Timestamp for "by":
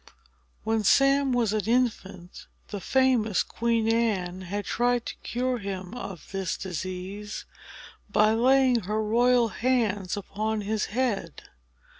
8.09-8.33